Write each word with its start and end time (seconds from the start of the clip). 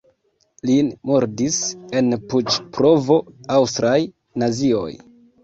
Lin 0.69 0.87
murdis 1.09 1.59
en 1.99 2.15
puĉ-provo 2.33 3.19
aŭstraj 3.59 3.95
nazioj. 4.47 4.91